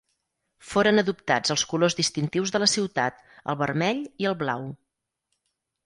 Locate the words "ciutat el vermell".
2.73-4.05